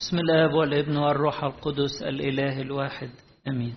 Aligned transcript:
بسم 0.00 0.18
الله 0.18 0.56
والابن 0.56 0.96
والروح 0.96 1.44
القدس 1.44 2.02
الإله 2.02 2.60
الواحد. 2.60 3.10
أمين. 3.48 3.74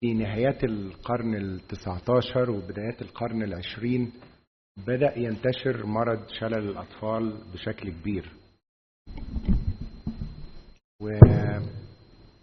في 0.00 0.14
نهايات 0.14 0.64
القرن 0.64 1.34
التسعة 1.34 2.02
عشر 2.16 2.50
وبدايات 2.50 3.02
القرن 3.02 3.42
العشرين 3.42 4.12
بدأ 4.86 5.18
ينتشر 5.18 5.86
مرض 5.86 6.28
شلل 6.28 6.68
الأطفال 6.68 7.52
بشكل 7.52 7.90
كبير. 7.90 8.32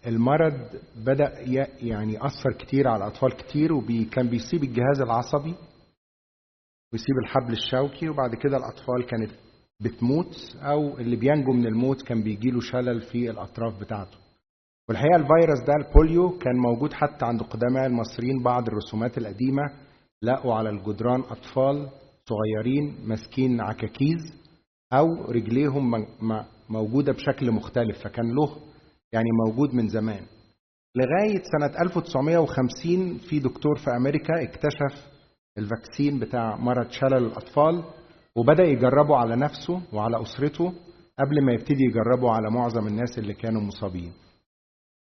والمرض 0.05 0.81
بدأ 0.95 1.39
يعني 1.81 2.17
أثر 2.25 2.53
كتير 2.59 2.87
على 2.87 3.07
أطفال 3.07 3.31
كتير 3.37 3.73
وكان 3.73 4.29
بيصيب 4.29 4.63
الجهاز 4.63 5.01
العصبي 5.01 5.55
ويصيب 6.93 7.15
الحبل 7.25 7.53
الشوكي 7.53 8.09
وبعد 8.09 8.35
كده 8.35 8.57
الأطفال 8.57 9.05
كانت 9.05 9.31
بتموت 9.81 10.35
أو 10.61 10.97
اللي 10.97 11.15
بينجو 11.15 11.51
من 11.53 11.65
الموت 11.67 12.01
كان 12.01 12.23
بيجيله 12.23 12.59
شلل 12.61 13.01
في 13.01 13.29
الأطراف 13.29 13.79
بتاعته. 13.79 14.17
والحقيقة 14.89 15.15
الفيروس 15.15 15.59
ده 15.67 15.73
البوليو 15.87 16.37
كان 16.37 16.57
موجود 16.57 16.93
حتى 16.93 17.25
عند 17.25 17.41
قدماء 17.41 17.85
المصريين 17.85 18.43
بعض 18.43 18.67
الرسومات 18.67 19.17
القديمة 19.17 19.63
لقوا 20.23 20.53
على 20.55 20.69
الجدران 20.69 21.19
أطفال 21.19 21.89
صغيرين 22.29 22.95
ماسكين 23.05 23.61
عكاكيز 23.61 24.33
أو 24.93 25.25
رجليهم 25.31 25.91
م- 25.91 26.05
م- 26.21 26.43
موجودة 26.69 27.13
بشكل 27.13 27.51
مختلف 27.51 27.97
فكان 28.03 28.25
له 28.35 28.55
يعني 29.13 29.27
موجود 29.47 29.73
من 29.75 29.87
زمان. 29.87 30.21
لغاية 30.95 31.41
سنة 31.59 31.81
1950 31.81 33.17
في 33.17 33.39
دكتور 33.39 33.75
في 33.77 33.89
أمريكا 33.97 34.43
اكتشف 34.43 35.07
ال 35.57 35.65
vaccine 35.65 36.19
بتاع 36.19 36.55
مرض 36.55 36.89
شلل 36.91 37.13
الأطفال 37.25 37.83
وبدأ 38.39 38.63
يجربه 38.63 39.15
على 39.15 39.35
نفسه 39.35 39.81
وعلى 39.93 40.21
أسرته 40.21 40.73
قبل 41.19 41.45
ما 41.45 41.53
يبتدي 41.53 41.83
يجربه 41.83 42.31
على 42.31 42.51
معظم 42.51 42.87
الناس 42.87 43.17
اللي 43.17 43.33
كانوا 43.33 43.61
مصابين. 43.61 44.13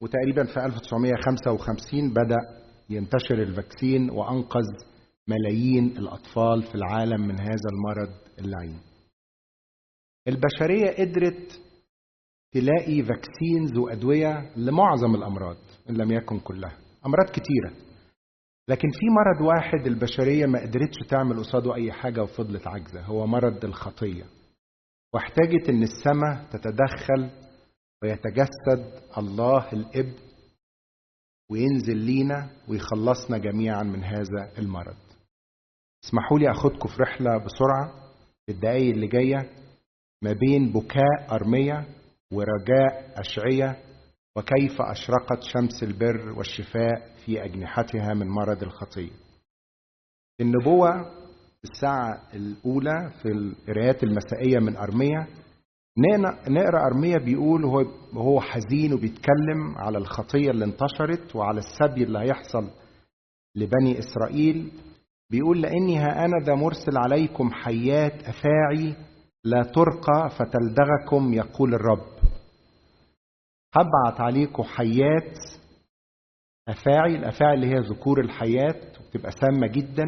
وتقريبا 0.03 0.45
في 0.45 0.67
1955 0.67 2.11
بدأ 2.11 2.37
ينتشر 2.91 3.43
ال 3.43 3.51
vaccine 3.51 4.11
وأنقذ 4.11 4.69
ملايين 5.29 5.87
الأطفال 5.87 6.63
في 6.63 6.75
العالم 6.75 7.21
من 7.27 7.41
هذا 7.41 7.69
المرض 7.73 8.15
اللعين. 8.39 8.81
البشرية 10.29 10.91
قدرت 10.91 11.61
تلاقي 12.53 13.03
vaccines 13.03 13.79
وأدوية 13.79 14.51
لمعظم 14.57 15.15
الأمراض 15.15 15.57
إن 15.91 15.97
لم 15.97 16.13
يكن 16.13 16.39
كلها. 16.39 16.77
أمراض 17.07 17.27
كتيرة. 17.27 17.90
لكن 18.71 18.89
في 18.89 19.07
مرض 19.11 19.41
واحد 19.41 19.87
البشرية 19.87 20.47
ما 20.47 20.61
قدرتش 20.61 20.97
تعمل 21.09 21.39
قصاده 21.39 21.75
أي 21.75 21.93
حاجة 21.93 22.23
وفضلت 22.23 22.67
عاجزة 22.67 23.03
هو 23.03 23.27
مرض 23.27 23.65
الخطية. 23.65 24.25
واحتاجت 25.15 25.69
إن 25.69 25.83
السماء 25.83 26.45
تتدخل 26.51 27.31
ويتجسد 28.03 29.03
الله 29.19 29.73
الابن 29.73 30.15
وينزل 31.51 31.97
لينا 31.97 32.51
ويخلصنا 32.69 33.39
جميعا 33.39 33.83
من 33.83 34.05
هذا 34.05 34.53
المرض. 34.59 34.97
اسمحوا 36.05 36.39
لي 36.39 36.51
أخدكم 36.51 36.89
في 36.89 36.97
رحلة 37.03 37.39
بسرعة 37.39 37.93
في 38.47 38.53
الدقايق 38.53 38.95
اللي 38.95 39.07
جاية 39.07 39.51
ما 40.23 40.33
بين 40.33 40.73
بكاء 40.73 41.35
أرمية 41.35 41.87
ورجاء 42.33 43.21
أشعية 43.21 43.77
وكيف 44.37 44.81
أشرقت 44.83 45.43
شمس 45.43 45.83
البر 45.83 46.33
والشفاء 46.39 47.11
في 47.25 47.45
أجنحتها 47.45 48.15
من 48.15 48.29
مرض 48.29 48.63
الخطيه 48.63 49.11
النبوة 50.41 51.11
الساعة 51.65 52.23
الأولى 52.35 53.11
في 53.23 53.29
القراءات 53.29 54.03
المسائية 54.03 54.59
من 54.59 54.77
أرمية 54.77 55.27
نقرأ 56.49 56.87
ارميا 56.87 57.19
بيقول 57.19 57.65
هو 58.15 58.41
حزين 58.41 58.93
وبيتكلم 58.93 59.75
على 59.77 59.99
الخطيه 59.99 60.51
اللي 60.51 60.65
انتشرت 60.65 61.37
وعلى 61.37 61.59
السبي 61.59 62.05
اللي 62.05 62.19
هيحصل 62.19 62.71
لبني 63.57 63.99
إسرائيل. 63.99 64.73
بيقول 65.31 65.63
لاني 65.63 65.99
ها 65.99 66.25
أنا 66.25 66.45
ذا 66.45 66.55
مرسل 66.55 66.97
عليكم 66.97 67.51
حيات 67.51 68.13
أفاعي 68.25 68.95
لا 69.45 69.63
ترقى 69.63 70.31
فتلدغكم 70.39 71.35
يقول 71.35 71.75
الرب. 71.75 72.20
هبعت 73.75 74.21
عليكم 74.21 74.63
حيات 74.63 75.39
أفاعي 76.69 77.17
الأفاعي 77.17 77.55
اللي 77.55 77.67
هي 77.67 77.79
ذكور 77.79 78.21
الحيات 78.21 79.01
وبتبقى 79.01 79.31
سامة 79.33 79.67
جدا. 79.67 80.05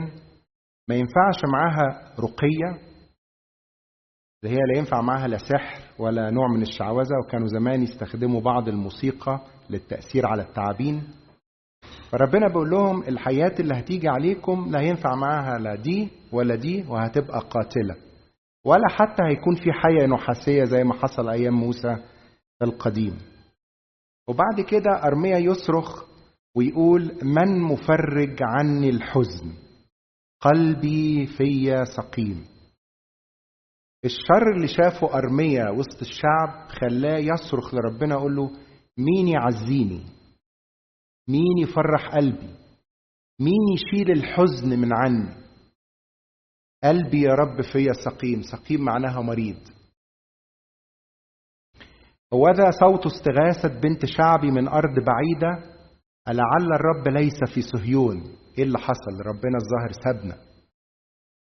ما 0.89 0.95
ينفعش 0.95 1.45
معاها 1.53 2.15
رقية 2.21 2.79
اللي 4.45 4.55
هي 4.57 4.61
لا 4.73 4.79
ينفع 4.79 5.01
معاها 5.01 5.29
لا 5.29 5.39
سحر 5.39 5.83
ولا 5.99 6.31
نوع 6.31 6.49
من 6.57 6.63
الشعوذة 6.63 7.15
وكانوا 7.25 7.47
زمان 7.49 7.83
يستخدموا 7.83 8.41
بعض 8.41 8.69
الموسيقى 8.69 9.41
للتأثير 9.71 10.27
على 10.27 10.43
التعابين. 10.43 11.03
فربنا 12.11 12.49
بيقول 12.49 12.71
لهم 12.71 13.03
الحياة 13.03 13.55
اللي 13.61 13.75
هتيجي 13.75 14.09
عليكم 14.09 14.71
لا 14.71 14.81
ينفع 14.81 15.15
معاها 15.15 15.59
لا 15.59 15.75
دي 15.75 16.09
ولا 16.33 16.55
دي 16.55 16.85
وهتبقى 16.89 17.41
قاتلة. 17.41 17.97
ولا 18.67 18.89
حتى 18.91 19.23
هيكون 19.31 19.55
في 19.55 19.73
حية 19.73 20.07
نحاسية 20.07 20.65
زي 20.65 20.85
ما 20.85 20.95
حصل 20.95 21.29
أيام 21.29 21.55
موسى 21.55 21.97
القديم. 22.63 23.19
وبعد 24.29 24.61
كده 24.69 25.03
أرميا 25.05 25.39
يصرخ 25.39 26.05
ويقول 26.57 27.19
من 27.23 27.61
مفرج 27.61 28.37
عني 28.43 28.89
الحزن؟ 28.91 29.53
قلبي 30.41 31.27
في 31.27 31.85
سقيم. 31.97 32.47
الشر 34.05 34.53
اللي 34.57 34.69
شافه 34.69 35.15
أرميا 35.15 35.71
وسط 35.71 36.01
الشعب 36.01 36.69
خلاه 36.69 37.19
يصرخ 37.19 37.75
لربنا 37.75 38.15
يقول 38.15 38.37
له 38.37 38.51
مين 38.99 39.29
يعزيني؟ 39.29 40.05
مين 41.29 41.59
يفرح 41.59 42.09
قلبي؟ 42.15 42.55
مين 43.41 43.61
يشيل 43.75 44.11
الحزن 44.11 44.79
من 44.79 44.95
عني؟ 44.95 45.43
قلبي 46.85 47.23
يا 47.23 47.35
رب 47.35 47.61
فيا 47.73 47.93
سقيم. 48.05 48.43
سقيم 48.43 48.81
معناها 48.81 49.21
مريض. 49.21 49.69
وذا 52.33 52.71
صوت 52.81 53.07
استغاثة 53.07 53.81
بنت 53.81 54.07
شعبي 54.07 54.51
من 54.51 54.69
أرض 54.69 54.95
بعيدة 55.07 55.73
ألعل 56.29 56.73
الرب 56.75 57.09
ليس 57.09 57.39
في 57.55 57.63
صهيون. 57.63 58.23
إيه 58.59 58.65
اللي 58.65 58.79
حصل؟ 58.79 59.21
ربنا 59.27 59.59
الظاهر 59.59 59.93
سابنا. 60.05 60.37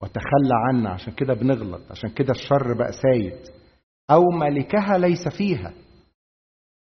وتخلى 0.02 0.54
عنا. 0.68 0.90
عشان 0.90 1.12
كده 1.12 1.34
بنغلط. 1.34 1.90
عشان 1.90 2.10
كده 2.10 2.30
الشر 2.30 2.74
بقى 2.78 2.92
سايد. 2.92 3.38
أو 4.10 4.22
ملكها 4.24 4.98
ليس 4.98 5.28
فيها. 5.38 5.72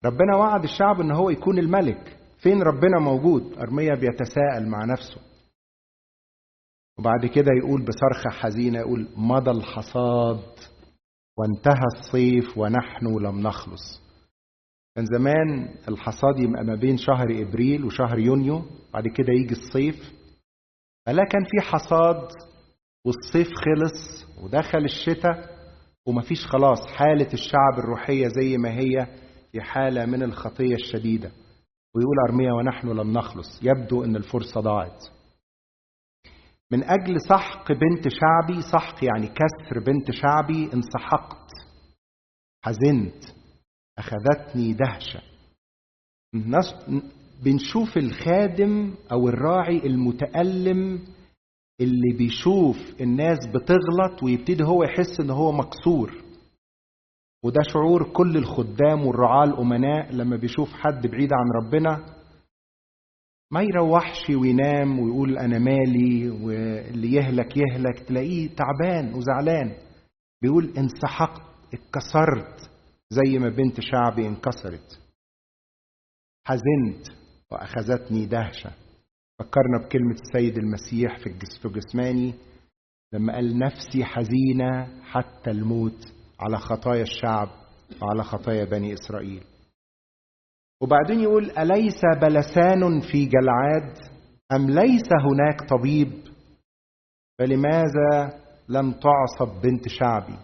ربنا 0.04 0.36
وعد 0.36 0.64
الشعب 0.64 1.00
إن 1.00 1.12
هو 1.12 1.30
يكون 1.30 1.58
الملك. 1.58 2.18
فين 2.42 2.62
ربنا 2.62 3.00
موجود؟ 3.00 3.58
أرميا 3.58 3.94
بيتساءل 3.94 4.68
مع 4.68 4.84
نفسه. 4.84 5.20
وبعد 6.98 7.26
كده 7.26 7.50
يقول 7.62 7.84
بصرخة 7.84 8.30
حزينة 8.30 8.78
يقول 8.78 9.08
مضى 9.16 9.50
الحصاد. 9.50 10.42
وانتهى 11.38 11.84
الصيف 11.96 12.58
ونحن 12.58 13.06
لم 13.06 13.40
نخلص. 13.40 14.02
كان 14.96 15.04
زمان 15.06 15.74
الحصاد 15.88 16.38
يبقى 16.38 16.64
ما 16.64 16.74
بين 16.74 16.96
شهر 16.96 17.26
إبريل 17.30 17.84
وشهر 17.84 18.18
يونيو 18.18 18.62
بعد 18.94 19.08
كده 19.08 19.32
يجي 19.32 19.54
الصيف. 19.54 20.12
فلا 21.06 21.24
كان 21.24 21.42
في 21.44 21.60
حصاد 21.70 22.28
والصيف 23.06 23.48
خلص 23.48 24.26
ودخل 24.42 24.84
الشتاء 24.84 25.54
ومفيش 26.06 26.46
خلاص 26.46 26.86
حالة 26.86 27.32
الشعب 27.32 27.78
الروحية 27.78 28.28
زي 28.28 28.56
ما 28.56 28.70
هي 28.78 29.06
في 29.52 29.60
حالة 29.60 30.06
من 30.06 30.22
الخطية 30.22 30.74
الشديدة. 30.74 31.30
ويقول 31.94 32.16
أرميا 32.28 32.52
ونحن 32.52 32.88
لم 32.88 33.12
نخلص 33.12 33.60
يبدو 33.62 34.04
أن 34.04 34.16
الفرصة 34.16 34.60
ضاعت. 34.60 35.04
من 36.74 36.84
أجل 36.84 37.20
سحق 37.28 37.72
بنت 37.72 38.08
شعبي 38.08 38.62
سحق 38.72 39.04
يعني 39.04 39.26
كسر 39.26 39.80
بنت 39.86 40.10
شعبي 40.10 40.70
انسحقت 40.74 41.50
حزنت 42.64 43.24
أخذتني 43.98 44.72
دهشة. 44.72 45.20
بنشوف 47.44 47.96
الخادم 47.96 48.94
أو 49.12 49.28
الراعي 49.28 49.78
المتألم 49.86 51.00
اللي 51.80 52.12
بيشوف 52.18 52.76
الناس 53.00 53.38
بتغلط 53.46 54.22
ويبتدي 54.22 54.64
هو 54.64 54.82
يحس 54.84 55.20
إن 55.20 55.30
هو 55.30 55.52
مكسور. 55.52 56.22
وده 57.44 57.62
شعور 57.62 58.12
كل 58.12 58.36
الخدام 58.36 59.06
والرعاة 59.06 59.44
الأمناء 59.44 60.12
لما 60.12 60.36
بيشوف 60.36 60.72
حد 60.72 61.06
بعيد 61.06 61.30
عن 61.32 61.64
ربنا 61.64 62.06
ما 63.52 63.62
يروحش 63.62 64.30
وينام 64.30 64.98
ويقول 64.98 65.38
أنا 65.38 65.58
مالي 65.58 66.30
واللي 66.30 67.12
يهلك 67.12 67.56
يهلك 67.56 67.98
تلاقيه 67.98 68.48
تعبان 68.56 69.14
وزعلان. 69.14 69.76
بيقول 70.42 70.74
انسحقت 70.78 71.42
اتكسرت 71.74 72.70
زي 73.10 73.38
ما 73.38 73.48
بنت 73.48 73.80
شعبي 73.80 74.26
انكسرت. 74.28 75.00
حزنت 76.46 77.06
وأخذتني 77.52 78.26
دهشة. 78.26 78.70
فكرنا 79.38 79.78
بكلمة 79.84 80.14
السيد 80.22 80.58
المسيح 80.58 81.18
في 81.18 81.26
الجس- 81.26 81.58
في 81.62 81.68
جسماني. 81.68 82.34
لما 83.12 83.32
قال 83.34 83.58
نفسي 83.58 84.04
حزينة 84.04 85.02
حتى 85.02 85.50
الموت 85.50 86.12
على 86.40 86.58
خطايا 86.58 87.02
الشعب 87.02 87.48
وعلى 88.02 88.22
خطايا 88.24 88.64
بني 88.64 88.94
إسرائيل. 88.94 89.44
وبعدين 90.82 91.20
يقول 91.20 91.50
أليس 91.50 92.00
بلسان 92.22 93.00
في 93.00 93.26
جلعاد؟ 93.26 93.96
أم 94.52 94.70
ليس 94.70 95.08
هناك 95.30 95.68
طبيب؟ 95.68 96.12
فلماذا 97.38 98.40
لم 98.68 98.92
تعصب 98.92 99.60
بنت 99.62 99.88
شعبي؟ 99.88 100.36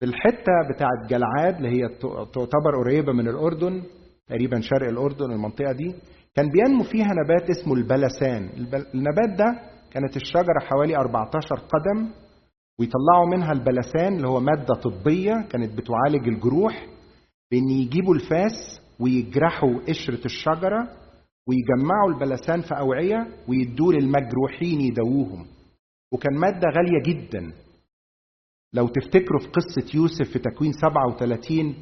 في 0.00 0.06
الحتة 0.06 0.52
بتاعت 0.74 1.10
جلعاد 1.10 1.56
اللي 1.56 1.68
هي 1.68 1.88
تعتبر 2.34 2.76
قريبة 2.84 3.12
من 3.12 3.28
الأردن 3.28 3.82
تقريبا 4.26 4.60
شرق 4.60 4.88
الأردن 4.88 5.32
المنطقة 5.32 5.72
دي 5.72 5.94
كان 6.34 6.48
بينمو 6.50 6.84
فيها 6.84 7.06
نبات 7.24 7.50
اسمه 7.50 7.74
البلسان. 7.74 8.50
النبات 8.94 9.28
ده 9.38 9.60
كانت 9.90 10.16
الشجرة 10.16 10.58
حوالي 10.60 10.96
14 10.96 11.40
قدم 11.54 12.10
ويطلعوا 12.80 13.26
منها 13.36 13.52
البلسان 13.52 14.16
اللي 14.16 14.28
هو 14.28 14.40
مادة 14.40 14.74
طبية 14.74 15.32
كانت 15.50 15.78
بتعالج 15.78 16.28
الجروح 16.28 16.86
بإن 17.50 17.70
يجيبوا 17.70 18.14
الفاس 18.14 18.80
ويجرحوا 19.00 19.78
قشرة 19.88 20.24
الشجرة 20.24 20.88
ويجمعوا 21.48 22.10
البلسان 22.14 22.60
في 22.62 22.78
أوعية 22.78 23.26
ويدوه 23.48 23.92
للمجروحين 23.92 24.80
يدووهم. 24.80 25.46
وكان 26.12 26.34
مادة 26.38 26.68
غالية 26.76 27.02
جدا. 27.06 27.52
لو 28.74 28.88
تفتكروا 28.88 29.40
في 29.40 29.48
قصة 29.48 29.96
يوسف 29.96 30.32
في 30.32 30.38
تكوين 30.38 30.72
37 30.72 31.74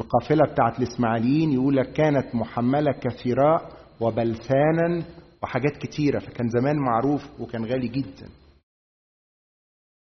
القافلة 0.00 0.52
بتاعت 0.52 0.78
الإسماعيليين 0.78 1.52
يقول 1.52 1.76
لك 1.76 1.92
كانت 1.92 2.34
محملة 2.34 2.92
كثيراء 2.92 3.72
وبلسانا 4.00 5.04
وحاجات 5.42 5.76
كتيرة 5.76 6.18
فكان 6.18 6.48
زمان 6.48 6.76
معروف 6.76 7.40
وكان 7.40 7.64
غالي 7.64 7.88
جدا. 7.88 8.28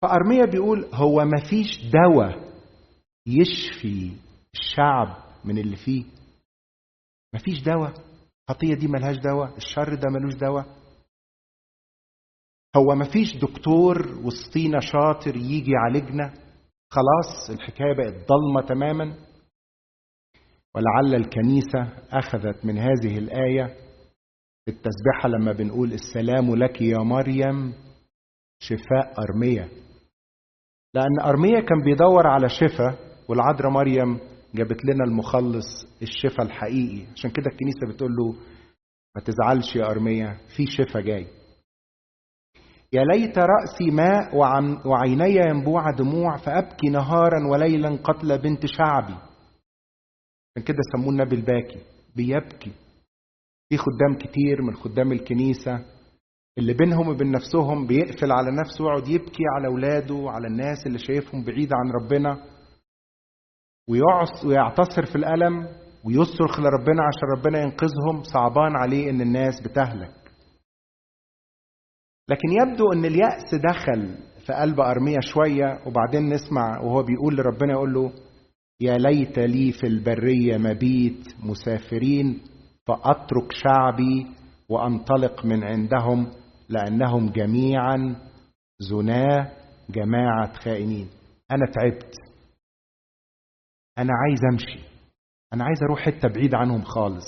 فأرميا 0.02 0.44
بيقول 0.44 0.86
هو 0.94 1.24
مفيش 1.24 1.84
دواء 1.84 2.52
يشفي 3.26 4.10
الشعب 4.54 5.16
من 5.44 5.58
اللي 5.58 5.76
فيه. 5.76 6.04
مفيش 7.34 7.62
دواء. 7.62 7.92
الخطية 8.50 8.74
دي 8.74 8.88
ملهاش 8.88 9.16
دواء. 9.16 9.56
الشر 9.56 9.94
ده 9.94 10.08
ملوش 10.10 10.34
دواء. 10.34 10.66
هو 12.76 12.94
مفيش 12.94 13.36
دكتور 13.36 14.18
وسطينا 14.24 14.80
شاطر 14.80 15.36
يجي 15.36 15.70
يعالجنا. 15.70 16.34
خلاص 16.90 17.50
الحكاية 17.50 17.96
بقت 17.96 18.14
ضلمة 18.28 18.68
تماما. 18.68 19.14
ولعل 20.74 21.14
الكنيسة 21.14 21.92
أخذت 22.10 22.64
من 22.64 22.78
هذه 22.78 23.18
الآية 23.18 23.76
التسبيحة 24.68 25.28
لما 25.28 25.52
بنقول 25.52 25.92
السلام 25.92 26.54
لك 26.54 26.82
يا 26.82 26.98
مريم. 26.98 27.74
شفاء 28.62 29.14
أرمية. 29.18 29.68
لأن 30.94 31.20
أرمية 31.20 31.60
كان 31.60 31.82
بيدور 31.84 32.26
على 32.26 32.48
شفاء 32.48 32.98
والعذراء 33.28 33.70
مريم 33.70 34.20
جابت 34.54 34.84
لنا 34.84 35.04
المخلص 35.04 35.86
الشفاء 36.02 36.46
الحقيقي. 36.46 37.06
عشان 37.16 37.30
كده 37.30 37.46
الكنيسة 37.52 37.94
بتقول 37.94 38.16
له 38.16 38.34
ما 39.16 39.22
تزعلش 39.22 39.76
يا 39.76 39.90
أرمية 39.90 40.40
في 40.56 40.66
شفاء 40.66 41.02
جاي. 41.02 41.26
يا 42.92 43.04
ليت 43.04 43.38
رأسي 43.38 43.90
ماء 43.90 44.36
وعيني 44.86 45.36
ينبوع 45.36 45.90
دموع 45.90 46.36
فأبكي 46.36 46.88
نهارا 46.90 47.48
وليلا 47.50 47.96
قتل 48.04 48.38
بنت 48.38 48.66
شعبي. 48.66 49.14
عشان 50.50 50.64
كده 50.66 50.78
سموه 50.96 51.08
النبي 51.10 51.36
الباكي 51.36 51.80
بيبكي. 52.16 52.72
في 53.68 53.78
خدام 53.78 54.18
كتير 54.18 54.62
من 54.62 54.74
خدام 54.74 55.12
الكنيسة 55.12 55.84
اللي 56.58 56.72
بينهم 56.74 57.08
وبين 57.08 57.30
نفسهم 57.30 57.86
بيقفل 57.86 58.32
على 58.32 58.50
نفسه 58.60 58.84
ويقعد 58.84 59.08
يبكي 59.08 59.42
على 59.56 59.68
أولاده 59.68 60.14
وعلى 60.14 60.46
الناس 60.46 60.86
اللي 60.86 60.98
شايفهم 60.98 61.44
بعيد 61.44 61.70
عن 61.72 61.90
ربنا. 61.90 62.44
ويعتصر 63.88 65.06
في 65.06 65.16
الألم 65.16 65.68
ويصرخ 66.04 66.60
لربنا 66.60 67.02
عشان 67.02 67.28
ربنا 67.38 67.58
ينقذهم 67.62 68.22
صعبان 68.22 68.76
عليه 68.76 69.10
إن 69.10 69.20
الناس 69.20 69.60
بتهلك. 69.60 70.14
لكن 72.30 72.48
يبدو 72.62 72.92
إن 72.92 73.04
اليأس 73.04 73.54
دخل 73.54 74.14
في 74.46 74.52
قلب 74.52 74.80
أرمية 74.80 75.20
شوية 75.20 75.80
وبعدين 75.86 76.28
نسمع 76.28 76.80
وهو 76.80 77.02
بيقول 77.02 77.36
لربنا 77.36 77.72
يقول 77.72 77.94
له 77.94 78.12
يا 78.80 78.94
ليت 78.98 79.38
لي 79.38 79.72
في 79.72 79.86
البرية 79.86 80.56
مبيت 80.56 81.34
مسافرين 81.42 82.40
فأترك 82.86 83.52
شعبي 83.52 84.26
وأنطلق 84.68 85.44
من 85.46 85.64
عندهم 85.64 86.30
لأنهم 86.68 87.30
جميعا 87.30 88.16
زناة 88.80 89.52
جماعة 89.90 90.52
خائنين. 90.52 91.08
أنا 91.50 91.66
تعبت. 91.74 92.14
أنا 93.98 94.12
عايز 94.12 94.40
أمشي. 94.52 94.88
أنا 95.52 95.64
عايز 95.64 95.82
أروح 95.82 96.00
حتة 96.00 96.28
بعيد 96.28 96.54
عنهم 96.54 96.82
خالص. 96.82 97.24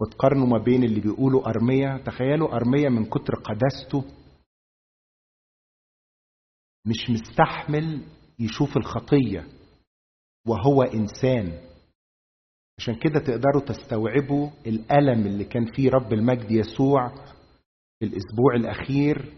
وتقارنوا 0.00 0.46
ما 0.46 0.58
بين 0.64 0.84
اللي 0.84 1.00
بيقولوا 1.00 1.48
أرمية. 1.48 2.04
تخيلوا 2.04 2.54
أرمية 2.56 2.88
من 2.88 3.04
كتر 3.04 3.34
قداسته. 3.34 4.04
مش 6.86 7.10
مستحمل 7.10 8.04
يشوف 8.38 8.76
الخطية 8.76 9.46
وهو 10.46 10.82
إنسان. 10.82 11.70
عشان 12.78 12.94
كده 12.98 13.20
تقدروا 13.20 13.62
تستوعبوا 13.66 14.50
الألم 14.66 15.26
اللي 15.26 15.44
كان 15.44 15.72
فيه 15.72 15.90
رب 15.90 16.12
المجد 16.12 16.50
يسوع 16.50 17.08
في 17.98 18.06
الأسبوع 18.06 18.54
الأخير 18.56 19.32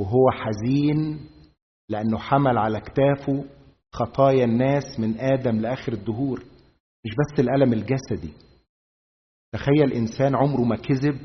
وهو 0.00 0.30
حزين 0.30 1.28
لأنه 1.88 2.18
حمل 2.18 2.58
على 2.58 2.80
كتافه 2.80 3.44
خطايا 3.94 4.44
الناس 4.44 4.84
من 4.98 5.20
آدم 5.20 5.60
لآخر 5.60 5.92
الدهور. 5.92 6.38
مش 7.06 7.10
بس 7.18 7.40
الألم 7.40 7.72
الجسدي. 7.72 8.32
تخيل 9.52 9.92
إنسان 9.92 10.34
عمره 10.36 10.62
ما 10.64 10.76
كذب 10.76 11.20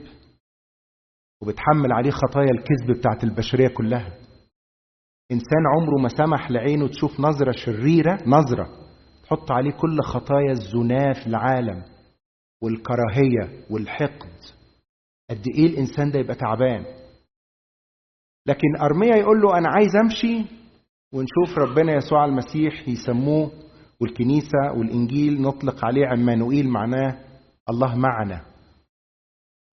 وبتحمل 1.41 1.91
عليه 1.93 2.11
خطايا 2.11 2.51
الكذب 2.51 2.97
بتاعت 2.99 3.23
البشرية 3.23 3.67
كلها. 3.67 4.17
إنسان 5.31 5.63
عمره 5.77 6.01
ما 6.01 6.09
سمح 6.09 6.51
لعينه 6.51 6.87
تشوف 6.87 7.19
نظرة 7.19 7.51
شريرة 7.51 8.17
نظرة 8.27 8.87
تحط 9.23 9.51
عليه 9.51 9.71
كل 9.71 10.01
خطايا 10.03 10.51
الزنا 10.51 11.13
في 11.13 11.27
العالم 11.27 11.83
والكراهية 12.63 13.65
والحقد. 13.69 14.33
قد 15.29 15.43
إيه 15.57 15.65
الإنسان 15.67 16.11
ده 16.11 16.19
يبقى 16.19 16.35
تعبان؟ 16.35 16.85
لكن 18.47 18.77
أرميا 18.81 19.15
يقول 19.15 19.41
له 19.41 19.57
أنا 19.57 19.69
عايز 19.69 19.95
أمشي 20.03 20.45
ونشوف 21.13 21.57
ربنا 21.57 21.93
يسوع 21.93 22.25
المسيح 22.25 22.87
يسموه 22.87 23.51
والكنيسة 24.01 24.71
والإنجيل 24.77 25.41
نطلق 25.41 25.85
عليه 25.85 26.07
عمانوئيل 26.07 26.69
معناه 26.69 27.19
الله 27.69 27.95
معنا. 27.95 28.41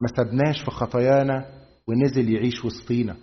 ما 0.03 0.09
سبناش 0.17 0.65
في 0.65 0.71
خطايانا 0.71 1.47
ونزل 1.89 2.33
يعيش 2.35 2.65
وسطينا. 2.65 3.17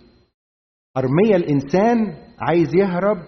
أرميا 0.96 1.36
الإنسان 1.36 2.16
عايز 2.38 2.68
يهرب 2.74 3.18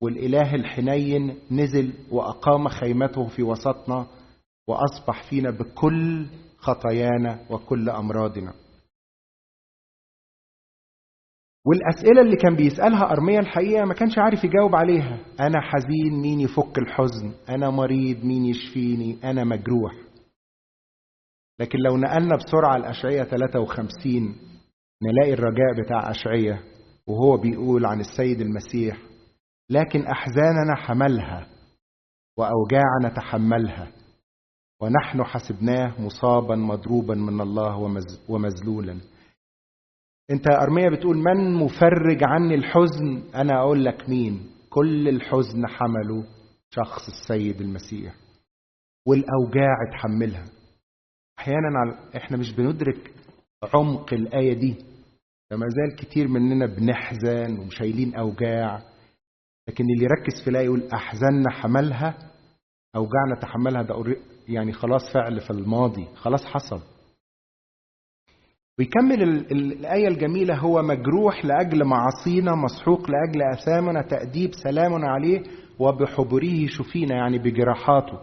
والإله 0.00 0.54
الحنين 0.54 1.38
نزل 1.50 1.92
وأقام 2.10 2.68
خيمته 2.68 3.26
في 3.26 3.42
وسطنا 3.42 4.06
وأصبح 4.68 5.30
فينا 5.30 5.50
بكل 5.50 6.26
خطايانا 6.58 7.40
وكل 7.50 7.90
أمراضنا. 7.90 8.52
والأسئلة 11.66 12.20
اللي 12.20 12.36
كان 12.36 12.56
بيسألها 12.56 13.10
أرميا 13.12 13.40
الحقيقة 13.40 13.84
ما 13.84 13.94
كانش 13.94 14.18
عارف 14.18 14.44
يجاوب 14.44 14.74
عليها. 14.74 15.18
أنا 15.40 15.60
حزين 15.60 16.20
مين 16.22 16.40
يفك 16.40 16.78
الحزن؟ 16.78 17.32
أنا 17.48 17.70
مريض 17.70 18.24
مين 18.24 18.44
يشفيني؟ 18.44 19.18
أنا 19.24 19.44
مجروح. 19.44 19.94
لكن 21.60 21.78
لو 21.78 21.96
نقلنا 21.96 22.36
بسرعة 22.36 22.76
الأشعية 22.76 23.24
53 23.24 24.36
نلاقي 25.02 25.32
الرجاء 25.32 25.84
بتاع 25.84 26.10
أشعية 26.10 26.62
وهو 27.06 27.36
بيقول 27.36 27.86
عن 27.86 28.00
السيد 28.00 28.40
المسيح 28.40 28.98
لكن 29.70 30.06
أحزاننا 30.06 30.74
حملها 30.76 31.46
وأوجاعنا 32.38 33.08
تحملها 33.16 33.92
ونحن 34.82 35.24
حسبناه 35.24 36.00
مصابا 36.00 36.56
مضروبا 36.56 37.14
من 37.14 37.40
الله 37.40 37.76
ومذلولا. 38.28 39.00
انت 40.30 40.46
يا 40.46 40.62
ارميا 40.62 40.90
بتقول 40.90 41.16
من 41.16 41.54
مفرج 41.54 42.24
عني 42.24 42.54
الحزن؟ 42.54 43.22
أنا 43.34 43.58
أقول 43.60 43.84
لك 43.84 44.08
مين؟ 44.08 44.50
كل 44.70 45.08
الحزن 45.08 45.66
حمله 45.66 46.24
شخص 46.70 47.08
السيد 47.08 47.60
المسيح. 47.60 48.14
والأوجاع 49.06 49.74
اتحملها. 49.88 50.44
أحيانا 51.38 51.98
إحنا 52.16 52.36
مش 52.36 52.52
بندرك 52.52 53.12
عمق 53.74 54.12
الآية 54.14 54.52
دي. 54.54 54.74
فما 55.50 55.66
زال 55.68 55.96
كتير 55.96 56.28
مننا 56.28 56.66
بنحزن 56.66 57.58
وشايلين 57.58 58.14
أوجاع. 58.14 58.82
لكن 59.68 59.84
اللي 59.84 60.04
يركز 60.04 60.44
في 60.44 60.50
الآية 60.50 60.64
يقول 60.64 60.82
احزاننا 60.94 61.50
حملها 61.50 62.18
أوجاعنا 62.96 63.40
تحملها. 63.40 63.82
ده 63.82 64.16
يعني 64.48 64.72
خلاص 64.72 65.12
فعل 65.14 65.40
في 65.40 65.50
الماضي. 65.50 66.06
خلاص 66.14 66.44
حصل. 66.44 66.80
ويكمل 68.78 69.22
ال- 69.22 69.52
ال- 69.52 69.72
الآية 69.72 70.08
الجميلة 70.08 70.54
هو 70.56 70.82
مجروح 70.82 71.44
لأجل 71.44 71.84
معاصينا 71.84 72.54
مسحوق 72.54 73.10
لأجل 73.10 73.42
أثامنا 73.42 74.02
تأديب 74.02 74.50
سلام 74.64 75.04
عليه 75.04 75.42
وبحبره 75.78 76.66
شفينا 76.66 77.14
يعني 77.14 77.38
بجراحاته. 77.38 78.18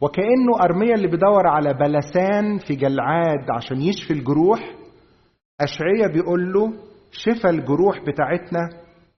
وكأنه 0.00 0.60
أرميا 0.62 0.94
اللي 0.94 1.08
بيدور 1.08 1.46
على 1.46 1.74
بلسان 1.74 2.58
في 2.58 2.74
جلعاد 2.74 3.50
عشان 3.56 3.80
يشفي 3.80 4.12
الجروح 4.12 4.74
أشعية 5.60 6.06
بيقول 6.12 6.52
له 6.52 6.72
شفى 7.12 7.50
الجروح 7.50 8.00
بتاعتنا 8.06 8.60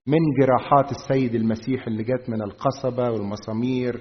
من 0.06 0.18
جراحات 0.40 0.90
السيد 0.90 1.34
المسيح 1.34 1.86
اللي 1.86 2.02
جت 2.02 2.28
من 2.30 2.42
القصبة 2.42 3.10
والمسامير 3.10 4.00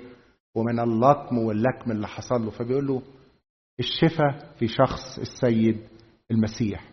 ومن 0.55 0.79
اللطم 0.79 1.37
واللكم 1.37 1.91
اللي 1.91 2.07
حصل 2.07 2.45
له. 2.45 2.51
فبيقول 2.51 2.87
له 2.87 3.01
الشفاء 3.79 4.53
في 4.59 4.67
شخص 4.67 5.19
السيد 5.19 5.77
المسيح. 6.31 6.83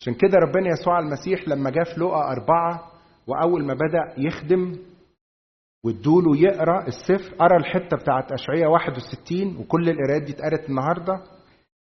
عشان 0.00 0.14
كده 0.14 0.38
ربنا 0.38 0.68
يسوع 0.72 0.98
المسيح 0.98 1.48
لما 1.48 1.70
جاء 1.70 1.84
في 1.84 2.00
لقا 2.00 2.32
أربعة 2.32 2.90
وأول 3.26 3.64
ما 3.64 3.74
بدأ 3.74 4.14
يخدم 4.26 4.76
وادوله 5.84 6.36
يقرأ 6.36 6.86
السفر 6.88 7.34
قرأ 7.34 7.56
الحتة 7.56 7.96
بتاعت 7.96 8.32
اشعياء 8.32 8.70
61 8.70 9.56
وكل 9.56 9.88
القراءات 9.88 10.22
دي 10.22 10.32
اتقرت 10.32 10.68
النهارده 10.70 11.20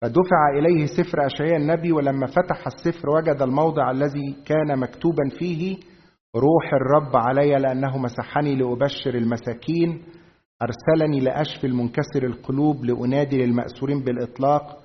فدفع 0.01 0.49
إليه 0.59 0.85
سفر 0.85 1.25
اشعياء 1.25 1.55
النبي 1.55 1.91
ولما 1.91 2.27
فتح 2.27 2.67
السفر 2.67 3.09
وجد 3.09 3.41
الموضع 3.41 3.91
الذي 3.91 4.35
كان 4.45 4.79
مكتوبا 4.79 5.29
فيه 5.39 5.77
روح 6.35 6.73
الرب 6.73 7.15
علي 7.15 7.49
لأنه 7.51 7.97
مسحني 7.97 8.55
لأبشر 8.55 9.15
المساكين 9.15 10.03
أرسلني 10.61 11.19
لأشفي 11.19 11.67
المنكسر 11.67 12.23
القلوب 12.23 12.85
لأنادي 12.85 13.45
للمأسورين 13.45 14.03
بالإطلاق 14.03 14.78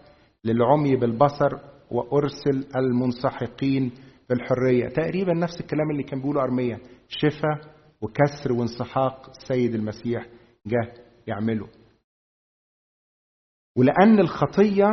للعمي 0.44 0.96
بالبصر 0.96 1.50
وأرسل 1.90 2.66
المنسحقين 2.76 3.92
بالحرية. 4.28 4.88
تقريبا 4.88 5.34
نفس 5.34 5.60
الكلام 5.60 5.90
اللي 5.90 6.02
كان 6.02 6.20
بيقوله 6.20 6.42
أرميا. 6.42 6.80
شفاء 7.08 7.74
وكسر 8.00 8.52
وانسحاق 8.52 9.30
السيد 9.30 9.74
المسيح 9.74 10.26
جه 10.66 10.92
يعمله. 11.26 11.68
ولأن 13.76 14.18
الخطية 14.18 14.86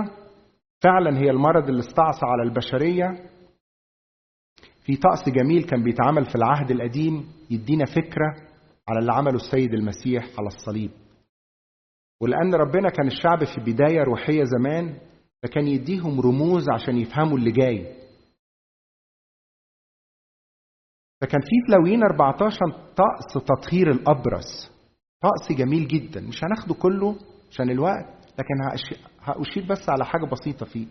فعلا 0.84 1.18
هي 1.18 1.30
المرض 1.30 1.70
اللي 1.70 1.80
استعصى 1.80 2.26
على 2.26 2.44
البشرية 2.44 3.30
في 4.86 4.96
طقس 4.96 5.30
جميل 5.30 5.64
كان 5.64 5.84
بيتعمل 5.84 6.26
في 6.26 6.36
العهد 6.36 6.72
القديم 6.72 7.32
يدينا 7.50 7.86
فكرة 7.86 8.36
على 8.90 9.00
اللي 9.00 9.12
عمله 9.14 9.36
السيد 9.36 9.74
المسيح 9.74 10.24
على 10.40 10.48
الصليب. 10.48 10.92
ولأن 12.22 12.56
ربنا 12.56 12.90
كان 12.90 13.08
الشعب 13.08 13.44
في 13.44 13.72
بداية 13.72 14.04
روحية 14.04 14.44
زمان 14.44 14.98
فكان 15.44 15.68
يديهم 15.68 16.22
رموز 16.22 16.66
عشان 16.70 16.98
يفهموا 16.98 17.38
اللي 17.38 17.52
جاي. 17.52 18.02
فكان 21.22 21.42
في 21.42 21.72
لاويين 21.72 22.04
14 22.04 22.60
طقس 22.96 23.34
تطهير 23.46 23.92
الأبرص. 23.92 24.72
طقس 25.22 25.58
جميل 25.58 25.88
جدا. 25.88 26.22
مش 26.22 26.44
هناخده 26.44 26.74
كله 26.74 27.16
عشان 27.52 27.70
الوقت 27.70 28.06
لكن 28.40 28.54
هأشير 29.22 29.66
بس 29.70 29.90
على 29.90 30.06
حاجة 30.06 30.26
بسيطة 30.26 30.66
فيه. 30.66 30.88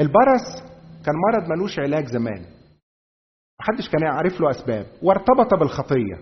البرص 0.00 0.62
كان 1.06 1.14
مرض 1.28 1.48
ملوش 1.50 1.78
علاج 1.78 2.06
زمان. 2.06 2.46
محدش 3.60 3.88
كان 3.88 4.02
يعرف 4.02 4.40
له 4.40 4.50
أسباب. 4.50 4.86
وارتبط 5.02 5.54
بالخطية. 5.60 6.16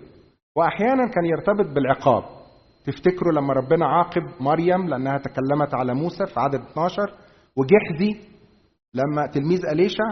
واحيانا 0.57 1.07
كان 1.09 1.25
يرتبط 1.25 1.75
بالعقاب. 1.75 2.25
تفتكروا 2.85 3.33
لما 3.33 3.53
ربنا 3.53 3.87
عاقب 3.87 4.23
مريم 4.43 4.89
لأنها 4.89 5.19
تكلمت 5.19 5.75
على 5.75 5.95
موسى 5.95 6.27
في 6.27 6.41
عدد 6.41 6.61
12 6.61 7.26
وجحزي 7.57 8.21
لما 8.95 9.27
تلميذ 9.27 9.67
اليشع 9.67 10.09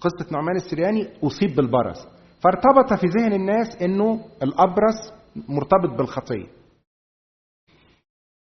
قصة 0.00 0.32
نعمان 0.32 0.56
السرياني 0.56 1.08
أصيب 1.24 1.56
بالبرص 1.56 1.98
فارتبط 2.42 3.00
في 3.00 3.06
ذهن 3.06 3.32
الناس 3.32 3.82
إنه 3.82 4.24
الابرص 4.42 5.12
مرتبط 5.48 5.98
بالخطية. 5.98 6.46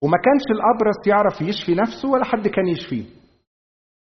وما 0.04 0.18
كانش 0.26 0.44
الابرص 0.52 1.08
يعرف 1.08 1.42
يشفي 1.42 1.76
نفسه 1.76 2.10
ولا 2.10 2.26
حد 2.26 2.48
كان 2.48 2.68
يشفيه. 2.68 3.06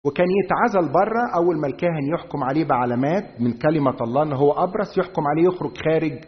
وكان 0.04 0.26
يتعزل 0.44 0.92
بره 0.92 1.34
أول 1.34 1.60
ما 1.60 1.66
الكاهن 1.66 2.04
يحكم 2.14 2.44
عليه 2.44 2.64
بعلامات 2.64 3.40
من 3.40 3.52
كلمة 3.52 3.96
الله 4.00 4.22
ان 4.22 4.32
هو 4.32 4.52
ابرص 4.52 4.98
يحكم 4.98 5.22
عليه 5.26 5.48
يخرج 5.48 5.76
خارج 5.76 6.24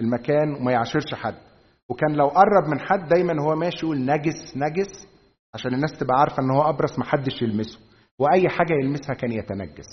المكان 0.00 0.54
وما 0.54 0.72
يعاشرش 0.72 1.14
حد. 1.14 1.34
وكان 1.88 2.12
لو 2.12 2.26
قرب 2.28 2.68
من 2.70 2.80
حد 2.80 3.08
دايما 3.08 3.42
هو 3.42 3.54
ماشي 3.56 3.86
يقول 3.86 3.98
نجس 4.04 4.56
نجس. 4.56 5.08
عشان 5.58 5.74
الناس 5.74 5.90
تبقى 5.98 6.20
عارفة 6.20 6.42
إن 6.42 6.50
هو 6.50 6.62
أبرص 6.62 6.98
محدش 6.98 7.42
يلمسه 7.42 7.78
وأي 8.18 8.48
حاجة 8.48 8.72
يلمسها 8.82 9.14
كان 9.14 9.32
يتنجس. 9.32 9.86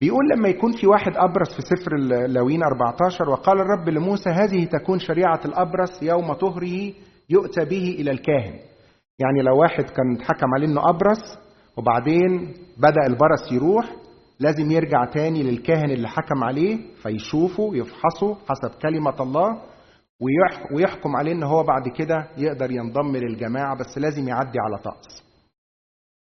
بيقول 0.00 0.28
لما 0.36 0.48
يكون 0.48 0.72
في 0.72 0.86
واحد 0.86 1.12
أبرص 1.16 1.56
في 1.56 1.62
سفر 1.62 1.94
اللاويين 1.96 2.62
14 2.62 3.30
وقال 3.30 3.60
الرب 3.60 3.88
لموسى 3.88 4.30
هذه 4.30 4.64
تكون 4.64 4.98
شريعة 4.98 5.40
الأبرص 5.44 6.02
يوم 6.02 6.32
طهره 6.32 6.92
يؤتى 7.30 7.64
به 7.64 7.96
إلى 8.00 8.10
الكاهن. 8.10 8.54
يعني 9.18 9.42
لو 9.42 9.60
واحد 9.60 9.84
كان 9.84 10.14
اتحكم 10.16 10.46
عليه 10.56 10.66
إنه 10.66 10.80
أبرص 10.90 11.38
وبعدين 11.76 12.54
بدأ 12.76 13.06
البرص 13.06 13.52
يروح 13.52 13.96
لازم 14.40 14.70
يرجع 14.70 15.04
تاني 15.04 15.42
للكاهن 15.42 15.90
اللي 15.90 16.08
حكم 16.08 16.44
عليه 16.44 16.78
فيشوفه 17.02 17.70
يفحصه 17.74 18.34
حسب 18.48 18.70
كلمة 18.82 19.14
الله 19.22 19.62
ويحكم 20.72 21.16
عليه 21.16 21.32
إن 21.32 21.42
هو 21.42 21.62
بعد 21.62 21.88
كده 21.88 22.28
يقدر 22.38 22.70
ينضم 22.70 23.16
للجماعة 23.16 23.76
بس 23.76 23.98
لازم 23.98 24.28
يعدي 24.28 24.58
على 24.58 24.78
طقس. 24.82 25.22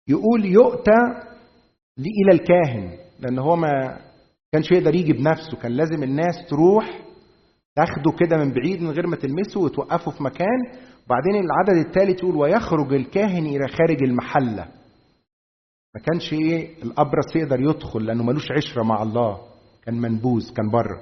يقول 0.08 0.44
يؤتى 0.44 1.00
إلى 1.98 2.32
الكاهن 2.32 2.98
لأن 3.20 3.38
هو 3.38 3.56
ما 3.56 3.98
كانش 4.52 4.72
يقدر 4.72 4.94
يجي 4.94 5.12
بنفسه 5.12 5.56
كان 5.62 5.72
لازم 5.72 6.02
الناس 6.02 6.34
تروح 6.50 7.00
تاخده 7.76 8.12
كده 8.18 8.36
من 8.36 8.52
بعيد 8.52 8.82
من 8.82 8.90
غير 8.90 9.06
ما 9.06 9.16
تلمسه 9.16 9.60
وتوقفه 9.60 10.10
في 10.10 10.22
مكان. 10.22 10.58
وبعدين 11.06 11.44
العدد 11.44 11.86
الثالث 11.86 12.22
يقول 12.22 12.36
ويخرج 12.36 12.92
الكاهن 12.94 13.46
إلى 13.46 13.68
خارج 13.68 14.02
المحلة. 14.02 14.68
ما 15.94 16.00
كانش 16.06 16.32
إيه 16.32 16.82
الأبرص 16.82 17.36
يقدر 17.36 17.60
يدخل 17.60 18.06
لأنه 18.06 18.24
ملوش 18.24 18.52
عشرة 18.52 18.82
مع 18.82 19.02
الله 19.02 19.38
كان 19.82 20.00
منبوذ 20.00 20.52
كان 20.54 20.70
بره. 20.70 21.00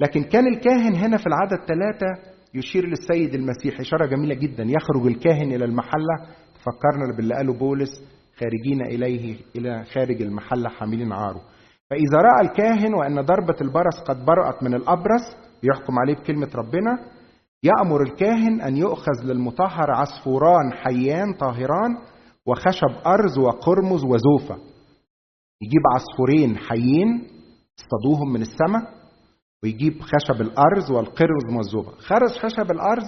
لكن 0.00 0.22
كان 0.24 0.46
الكاهن 0.46 0.94
هنا 0.94 1.16
في 1.16 1.26
العدد 1.26 1.64
ثلاثة 1.66 2.30
يشير 2.54 2.86
للسيد 2.86 3.34
المسيح. 3.34 3.80
إشارة 3.80 4.06
جميلة 4.06 4.34
جدا. 4.34 4.64
يخرج 4.64 5.06
الكاهن 5.06 5.52
إلى 5.52 5.64
المحلة. 5.64 6.16
تفكرنا 6.54 7.16
باللي 7.16 7.34
قاله 7.34 7.52
بولس. 7.52 7.90
خارجين 8.38 8.82
إليه 8.82 9.36
إلى 9.56 9.84
خارج 9.84 10.22
المحلة 10.22 10.68
حاملين 10.68 11.12
عاره. 11.12 11.40
فإذا 11.90 12.18
رأى 12.18 12.48
الكاهن 12.48 12.94
وأن 12.94 13.20
ضربة 13.20 13.56
البرص 13.60 14.00
قد 14.06 14.24
برأت 14.24 14.62
من 14.62 14.74
الأبرص 14.74 15.36
يحكم 15.62 15.98
عليه 15.98 16.14
بكلمة 16.14 16.48
ربنا 16.54 16.98
يأمر 17.62 18.02
الكاهن 18.02 18.60
أن 18.60 18.76
يؤخذ 18.76 19.24
للمطهر 19.24 19.90
عصفوران 19.90 20.72
حيان 20.72 21.32
طاهران 21.32 21.96
وخشب 22.46 23.06
أرز 23.06 23.38
وقرمز 23.38 24.04
وزوفة. 24.04 24.54
يجيب 25.62 25.82
عصفورين 25.94 26.56
حيين 26.56 27.26
اصطادوهم 27.80 28.32
من 28.32 28.42
السماء. 28.42 28.99
ويجيب 29.62 30.02
خشب 30.02 30.40
الأرز 30.40 30.90
والقرمز 30.90 31.54
والزوفة 31.56 31.90
خرج 31.92 32.30
خشب 32.30 32.70
الأرز 32.70 33.04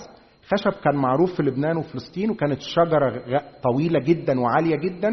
خشب 0.47 0.73
كان 0.85 0.97
معروف 0.97 1.37
في 1.37 1.43
لبنان 1.43 1.77
وفلسطين 1.77 2.31
وكانت 2.31 2.61
شجرة 2.61 3.23
طويلة 3.63 4.01
جدا 4.05 4.41
وعالية 4.41 4.77
جدا 4.77 5.09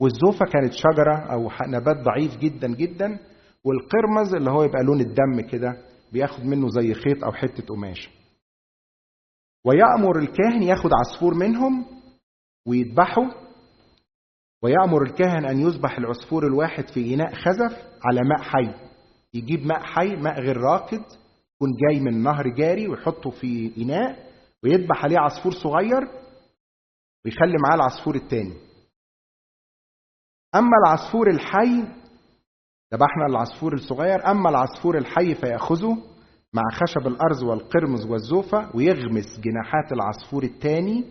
والزوفة 0.00 0.46
كانت 0.52 0.72
شجرة 0.72 1.32
أو 1.32 1.50
نبات 1.68 1.96
ضعيف 1.96 2.36
جدا 2.36 2.68
جدا 2.68 3.18
والقرمز 3.64 4.34
اللي 4.34 4.50
هو 4.50 4.62
يبقى 4.62 4.82
لون 4.84 5.00
الدم 5.00 5.48
كده 5.50 5.76
بياخد 6.12 6.44
منه 6.44 6.68
زي 6.68 6.94
خيط 6.94 7.24
أو 7.24 7.32
حتة 7.32 7.62
قماش. 7.66 8.10
ويأمر 9.66 10.18
الكاهن 10.18 10.62
ياخد 10.62 10.90
عصفور 11.00 11.34
منهم 11.34 11.86
ويذبحه. 12.68 13.22
ويأمر 14.62 15.02
الكاهن 15.02 15.44
أن 15.44 15.58
يذبح 15.60 15.98
العصفور 15.98 16.46
الواحد 16.46 16.88
في 16.94 17.14
إناء 17.14 17.34
خزف 17.34 17.78
على 18.04 18.20
ماء 18.28 18.42
حي. 18.42 18.81
يجيب 19.34 19.66
ماء 19.66 19.80
حي 19.82 20.16
ماء 20.16 20.40
غير 20.40 20.56
راكد 20.56 21.02
يكون 21.54 21.70
جاي 21.80 22.00
من 22.00 22.22
نهر 22.22 22.48
جاري 22.48 22.88
ويحطه 22.88 23.30
في 23.30 23.72
إناء 23.78 24.32
ويذبح 24.64 25.04
عليه 25.04 25.18
عصفور 25.18 25.52
صغير 25.52 26.08
ويخلي 27.24 27.54
معاه 27.66 27.74
العصفور 27.74 28.14
التاني. 28.14 28.54
أما 30.54 30.70
العصفور 30.86 31.30
الحي 31.30 31.84
ذبحنا 32.94 33.26
العصفور 33.28 33.74
الصغير 33.74 34.30
أما 34.30 34.50
العصفور 34.50 34.98
الحي 34.98 35.34
فيأخذه 35.34 35.96
مع 36.54 36.62
خشب 36.72 37.06
الأرز 37.06 37.42
والقرمز 37.42 38.06
والزوفة 38.06 38.76
ويغمس 38.76 39.40
جناحات 39.40 39.92
العصفور 39.92 40.42
التاني 40.42 41.04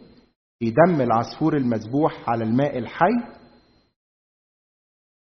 في 0.60 0.72
دم 0.72 1.02
العصفور 1.02 1.58
المذبوح 1.58 2.30
على 2.30 2.44
الماء 2.44 2.78
الحي. 2.78 3.41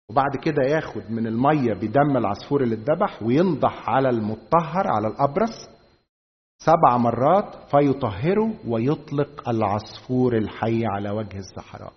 وبعد 0.09 0.35
كده 0.43 0.63
ياخد 0.63 1.11
من 1.11 1.27
المية 1.27 1.73
بدم 1.73 2.17
العصفور 2.17 2.63
اللي 2.63 2.75
اتذبح 2.75 3.23
وينضح 3.23 3.89
على 3.89 4.09
المطهر 4.09 4.87
على 4.87 5.07
الأبرص 5.07 5.69
سبع 6.57 6.97
مرات 6.97 7.55
فيطهره 7.71 8.53
ويطلق 8.67 9.49
العصفور 9.49 10.37
الحي 10.37 10.85
على 10.85 11.09
وجه 11.09 11.37
الصحراء. 11.37 11.93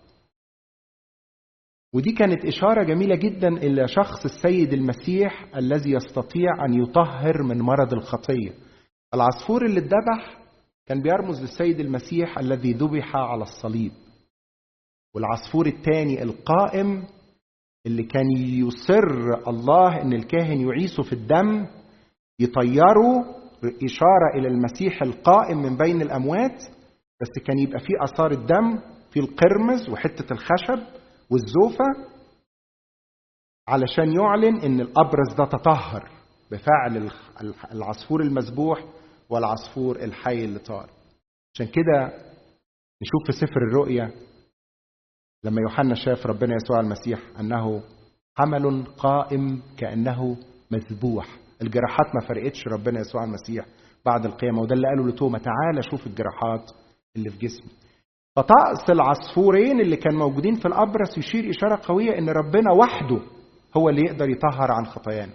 ودي 1.94 2.12
كانت 2.12 2.44
إشارة 2.44 2.82
جميلة 2.82 3.14
جدا 3.14 3.48
إلى 3.48 3.88
شخص 3.88 4.24
السيد 4.24 4.72
المسيح 4.72 5.56
الذي 5.56 5.90
يستطيع 5.90 6.64
أن 6.68 6.82
يطهر 6.82 7.42
من 7.42 7.58
مرض 7.58 7.92
الخطية. 7.92 8.52
العصفور 9.14 9.64
اللي 9.66 9.80
اتذبح 9.80 10.38
كان 10.86 11.02
بيرمز 11.02 11.40
للسيد 11.42 11.80
المسيح 11.80 12.38
الذي 12.38 12.72
ذبح 12.72 13.16
على 13.16 13.42
الصليب. 13.42 13.92
والعصفور 15.14 15.66
الثاني 15.66 16.22
القائم 16.22 17.06
اللي 17.88 18.02
كان 18.02 18.26
يصر 18.36 19.48
الله 19.48 20.02
إن 20.02 20.12
الكاهن 20.12 20.60
يعيسه 20.60 21.02
في 21.02 21.12
الدم 21.12 21.66
يطيره 22.40 23.24
إشارة 23.84 24.38
إلى 24.38 24.48
المسيح 24.48 25.02
القائم 25.02 25.58
من 25.62 25.76
بين 25.76 26.02
الأموات 26.02 26.62
بس 27.20 27.44
كان 27.46 27.58
يبقى 27.58 27.78
فيه 27.80 27.94
آثار 28.04 28.30
الدم 28.32 28.78
في 29.10 29.20
القرمز 29.20 29.88
وحتة 29.90 30.32
الخشب 30.32 30.78
والزوفة 31.30 31.84
علشان 33.68 34.12
يعلن 34.12 34.60
إن 34.60 34.80
الأبرز 34.80 35.34
ده 35.38 35.44
تطهر 35.44 36.10
بفعل 36.50 37.10
العصفور 37.72 38.22
المذبوح 38.22 38.84
والعصفور 39.30 39.96
الحي 39.96 40.44
اللي 40.44 40.58
طار. 40.58 40.90
عشان 41.54 41.66
كده 41.66 42.06
نشوف 43.02 43.26
في 43.26 43.32
سفر 43.32 43.60
الرؤيا 43.70 44.10
لما 45.44 45.60
يوحنا 45.60 45.94
شاف 45.94 46.26
ربنا 46.26 46.54
يسوع 46.54 46.80
المسيح 46.80 47.18
أنه 47.40 47.82
حمل 48.38 48.84
قائم 48.98 49.62
كأنه 49.76 50.36
مذبوح. 50.70 51.26
الجراحات 51.62 52.06
ما 52.14 52.20
فرقتش 52.28 52.68
ربنا 52.68 53.00
يسوع 53.00 53.24
المسيح 53.24 53.66
بعد 54.06 54.24
القيامة 54.26 54.60
وده 54.60 54.74
اللي 54.74 54.88
قاله 54.88 55.08
لتوما 55.08 55.38
تعالى 55.38 55.82
شوف 55.90 56.06
الجراحات 56.06 56.70
اللي 57.16 57.30
في 57.30 57.38
جسمي. 57.38 57.70
فطقس 58.36 58.90
العصفورين 58.90 59.80
اللي 59.80 59.96
كان 59.96 60.14
موجودين 60.14 60.54
في 60.54 60.68
الأبرص 60.68 61.18
يشير 61.18 61.50
إشارة 61.50 61.80
قوية 61.84 62.18
إن 62.18 62.28
ربنا 62.28 62.72
وحده 62.72 63.20
هو 63.76 63.88
اللي 63.88 64.02
يقدر 64.02 64.30
يطهر 64.30 64.72
عن 64.72 64.86
خطايانا. 64.86 65.32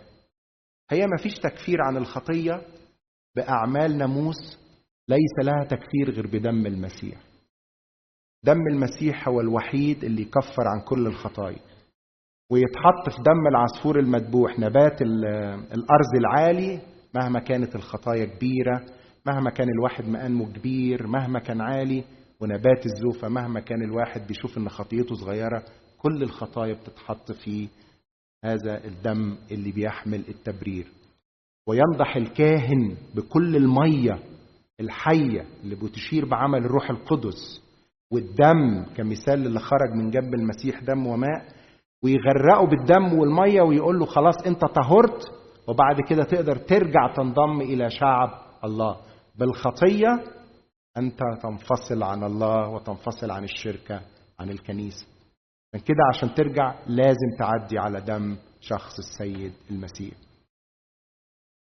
هي 0.91 1.07
ما 1.07 1.17
فيش 1.23 1.33
تكفير 1.39 1.81
عن 1.81 1.97
الخطية 1.97 2.61
بأعمال 3.35 3.97
ناموس 3.97 4.59
ليس 5.09 5.45
لها 5.45 5.63
تكفير 5.63 6.09
غير 6.09 6.27
بدم 6.27 6.65
المسيح. 6.65 7.32
دم 8.43 8.67
المسيح 8.71 9.27
هو 9.29 9.41
الوحيد 9.41 10.03
اللي 10.03 10.21
يكفر 10.21 10.67
عن 10.67 10.81
كل 10.85 11.07
الخطايا. 11.07 11.59
ويتحط 12.51 13.09
في 13.09 13.21
دم 13.23 13.47
العصفور 13.47 13.99
المذبوح 13.99 14.59
نبات 14.59 15.01
الأرز 15.71 16.11
العالي 16.19 16.79
مهما 17.15 17.39
كانت 17.39 17.75
الخطايا 17.75 18.25
كبيرة 18.25 18.85
مهما 19.27 19.49
كان 19.49 19.69
الواحد 19.69 20.07
مقامه 20.09 20.53
كبير 20.53 21.07
مهما 21.07 21.39
كان 21.39 21.61
عالي 21.61 22.03
ونبات 22.39 22.85
الزوفة 22.85 23.29
مهما 23.29 23.59
كان 23.59 23.81
الواحد 23.83 24.27
بيشوف 24.27 24.57
إن 24.57 24.69
خطيته 24.69 25.15
صغيرة 25.15 25.63
كل 25.97 26.23
الخطايا 26.23 26.73
بتتحط 26.73 27.31
في 27.31 27.67
هذا 28.45 28.85
الدم 28.85 29.35
اللي 29.51 29.71
بيحمل 29.71 30.23
التبرير. 30.29 30.87
وينضح 31.67 32.15
الكاهن 32.15 32.95
بكل 33.15 33.55
المية 33.55 34.19
الحية 34.79 35.45
اللي 35.63 35.75
بتشير 35.75 36.25
بعمل 36.25 36.59
الروح 36.65 36.89
القدس 36.89 37.62
والدم 38.13 38.85
كمثال 38.97 39.45
اللي 39.45 39.59
خرج 39.59 39.89
من 39.95 40.11
جنب 40.11 40.33
المسيح 40.33 40.79
دم 40.83 41.07
وماء 41.07 41.45
ويغرقه 42.03 42.65
بالدم 42.67 43.19
والمية 43.19 43.61
ويقول 43.61 43.99
له 43.99 44.05
خلاص 44.05 44.35
انت 44.45 44.65
طهرت 44.65 45.31
وبعد 45.67 46.01
كده 46.09 46.23
تقدر 46.23 46.55
ترجع 46.55 47.13
تنضم 47.15 47.61
إلى 47.61 47.89
شعب 47.89 48.29
الله. 48.63 48.97
بالخطية 49.35 50.23
أنت 50.97 51.19
تنفصل 51.43 52.03
عن 52.03 52.23
الله 52.23 52.69
وتنفصل 52.69 53.31
عن 53.31 53.43
الشركة 53.43 54.01
عن 54.39 54.49
الكنيسة. 54.49 55.05
من 55.73 55.79
كده 55.79 55.97
عشان 56.13 56.33
ترجع 56.33 56.75
لازم 56.87 57.37
تعدي 57.39 57.79
على 57.79 58.01
دم 58.01 58.37
شخص 58.61 58.93
السيد 58.99 59.53
المسيح. 59.71 60.13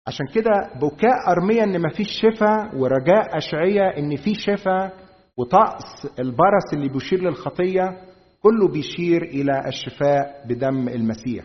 عشان 0.06 0.26
كده 0.34 0.52
بكاء 0.82 1.30
أرميا 1.30 1.64
إن 1.64 1.82
مفيش 1.82 2.08
شفاء 2.22 2.76
ورجاء 2.76 3.36
أشعية 3.36 3.88
إن 3.98 4.16
في 4.16 4.34
شفاء 4.34 5.05
وطقس 5.38 6.18
البرص 6.18 6.72
اللي 6.74 6.88
بيشير 6.88 7.20
للخطية 7.22 8.00
كله 8.42 8.68
بيشير 8.68 9.22
إلى 9.22 9.68
الشفاء 9.68 10.46
بدم 10.48 10.88
المسيح. 10.88 11.44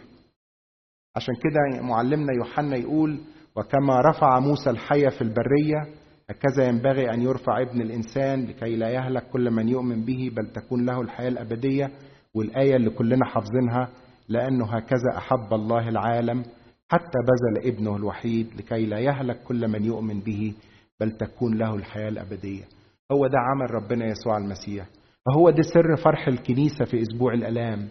عشان 1.16 1.34
كده 1.36 1.84
معلمنا 1.84 2.34
يوحنا 2.38 2.76
يقول 2.78 3.20
وكما 3.56 4.02
رفع 4.10 4.40
موسى 4.40 4.70
الحية 4.70 5.10
في 5.10 5.22
البرية 5.22 6.02
هكذا 6.30 6.68
ينبغي 6.68 7.14
أن 7.14 7.22
يرفع 7.22 7.62
ابن 7.62 7.82
الإنسان 7.82 8.46
لكي 8.46 8.76
لا 8.76 8.90
يهلك 8.90 9.24
كل 9.30 9.52
من 9.52 9.70
يؤمن 9.70 10.06
به 10.06 10.32
بل 10.36 10.48
تكون 10.52 10.86
له 10.86 11.02
الحياة 11.02 11.28
الأبدية 11.30 11.92
والآية 12.34 12.76
اللي 12.76 12.90
كلنا 12.90 13.26
حافظينها 13.26 13.90
لأنه 14.30 14.66
هكذا 14.66 15.18
أحب 15.18 15.54
الله 15.54 15.90
العالم 15.90 16.44
حتى 16.90 17.18
بذل 17.28 17.68
ابنه 17.74 17.96
الوحيد 17.96 18.48
لكي 18.58 18.86
لا 18.86 19.00
يهلك 19.00 19.44
كل 19.44 19.68
من 19.68 19.86
يؤمن 19.86 20.20
به 20.20 20.54
بل 21.00 21.12
تكون 21.12 21.58
له 21.58 21.76
الحياة 21.76 22.10
الأبدية. 22.10 22.64
هو 23.12 23.28
ده 23.28 23.38
عمل 23.40 23.72
ربنا 23.72 24.06
يسوع 24.06 24.38
المسيح. 24.38 24.88
فهو 25.26 25.50
ده 25.50 25.62
سر 25.62 25.96
فرح 26.04 26.28
الكنيسة 26.28 26.86
في 26.86 27.02
أسبوع 27.02 27.34
الألام. 27.34 27.90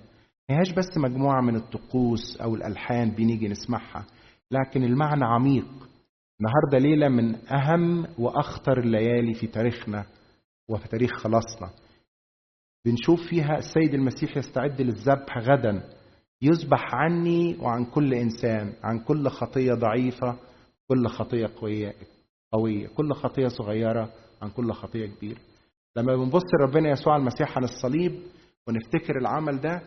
هياش 0.51 0.73
بس 0.73 0.97
مجموعة 0.97 1.41
من 1.41 1.57
الطقوس 1.57 2.41
أو 2.41 2.55
الألحان 2.55 3.11
بنيجي 3.11 3.49
نسمعها 3.49 4.07
لكن 4.51 4.85
المعنى 4.85 5.25
عميق. 5.25 5.67
النهارده 6.41 6.89
ليلة 6.89 7.09
من 7.09 7.35
أهم 7.53 8.07
وأخطر 8.19 8.79
الليالي 8.79 9.35
في 9.35 9.47
تاريخنا 9.47 10.05
وفي 10.71 10.89
تاريخ 10.89 11.11
خلاصنا. 11.13 11.71
بنشوف 12.87 13.21
فيها 13.31 13.59
السيد 13.59 13.95
المسيح 13.95 14.37
يستعد 14.37 14.81
للذبح 14.81 15.39
غدا. 15.39 15.83
يذبح 16.43 16.95
عني 16.95 17.57
وعن 17.61 17.85
كل 17.85 18.15
إنسان 18.15 18.73
عن 18.83 18.99
كل 18.99 19.29
خطية 19.29 19.73
ضعيفة 19.75 20.37
كل 20.89 21.07
خطية 21.09 21.47
قوية. 21.61 21.95
قويه 22.53 22.87
كل 22.89 23.13
خطية 23.15 23.49
صغيرة 23.49 24.13
عن 24.43 24.51
كل 24.51 24.73
خطية 24.73 25.07
كبيرة. 25.07 25.39
لما 25.97 26.17
بنبص 26.17 26.43
لربنا 26.61 26.89
يسوع 26.91 27.17
المسيح 27.17 27.57
عن 27.57 27.65
الصليب 27.65 28.23
ونفتكر 28.69 29.19
العمل 29.19 29.61
ده 29.61 29.83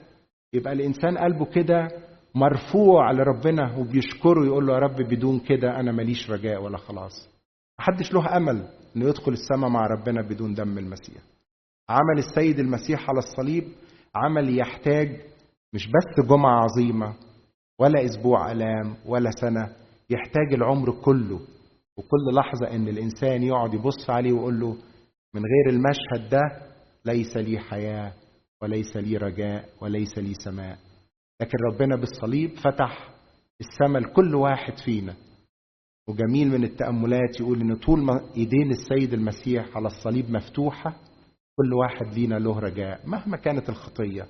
يبقى 0.54 0.74
الإنسان 0.74 1.18
قلبه 1.18 1.46
كده 1.46 1.88
مرفوع 2.36 3.12
لربنا 3.12 3.78
وبيشكره 3.78 4.46
يقول 4.46 4.68
له 4.68 4.74
يا 4.74 4.80
رب 4.80 4.96
بدون 4.96 5.40
كده 5.40 5.80
أنا 5.80 5.92
ماليش 5.92 6.32
رجاء 6.32 6.62
ولا 6.64 6.78
خلاص. 6.78 7.30
محدش 7.80 8.14
له 8.14 8.38
أمل 8.38 8.68
إنه 8.96 9.06
يدخل 9.10 9.32
السماء 9.32 9.70
مع 9.70 9.88
ربنا 9.88 10.22
بدون 10.22 10.54
دم 10.54 10.78
المسيح. 10.78 11.22
عمل 11.90 12.18
السيد 12.18 12.60
المسيح 12.60 13.10
على 13.10 13.20
الصليب 13.20 13.64
عمل 14.16 14.60
يحتاج 14.60 15.22
مش 15.74 15.88
بس 15.88 16.26
جمعة 16.28 16.64
عظيمة 16.64 17.14
ولا 17.80 18.06
أسبوع 18.06 18.52
ألام 18.52 18.96
ولا 19.06 19.32
سنة 19.42 19.70
يحتاج 20.10 20.54
العمر 20.54 20.92
كله 21.02 21.40
وكل 21.98 22.36
لحظة 22.36 22.76
إن 22.76 22.88
الإنسان 22.88 23.44
يقعد 23.44 23.74
يبص 23.74 24.10
عليه 24.10 24.34
ويقول 24.34 24.60
له 24.60 24.78
من 25.34 25.42
غير 25.42 25.70
المشهد 25.70 26.30
ده 26.30 26.42
ليس 27.06 27.38
لي 27.38 27.60
حياة 27.60 28.14
وليس 28.62 28.98
لي 28.98 29.18
رجاء 29.18 29.70
وليس 29.82 30.18
لي 30.18 30.34
سماء. 30.34 30.78
لكن 31.42 31.58
ربنا 31.72 31.96
بالصليب 31.96 32.58
فتح 32.58 33.10
السماء 33.62 34.02
لكل 34.02 34.36
واحد 34.36 34.74
فينا. 34.86 35.16
وجميل 36.10 36.48
من 36.50 36.64
التأملات 36.64 37.40
يقول 37.40 37.62
إن 37.62 37.76
طول 37.76 38.04
ما 38.04 38.22
إيدين 38.38 38.72
السيد 38.72 39.14
المسيح 39.14 39.78
على 39.78 39.88
الصليب 39.88 40.30
مفتوحة 40.32 40.96
كل 41.56 41.74
واحد 41.74 42.14
لينا 42.14 42.36
له 42.36 42.60
رجاء 42.60 43.02
مهما 43.08 43.38
كانت 43.38 43.70
الخطية 43.70 44.28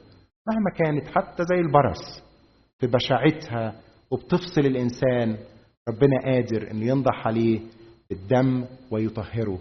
مهما 0.47 0.69
كانت 0.77 1.07
حتى 1.07 1.43
زي 1.43 1.59
البرص 1.59 2.23
في 2.79 2.87
بشاعتها 2.87 3.81
وبتفصل 4.11 4.61
الإنسان. 4.61 5.37
ربنا 5.89 6.17
قادر 6.25 6.71
إنه 6.71 6.85
ينضح 6.85 7.27
عليه 7.27 7.59
بالدم 8.09 8.65
ويطهره. 8.91 9.59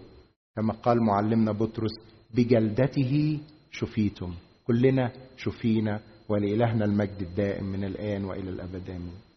كما 0.57 0.73
قال 0.73 0.99
معلمنا 1.07 1.53
بطرس 1.53 1.91
بجلدته 2.35 3.41
شفيتم. 3.71 4.35
كلنا 4.67 5.13
شفينا 5.37 6.01
ولإلهنا 6.29 6.85
المجد 6.85 7.21
الدائم 7.23 7.65
من 7.65 7.85
الآن 7.85 8.25
وإلى 8.25 8.51
الأبد. 8.51 8.91
آمين. 8.91 9.32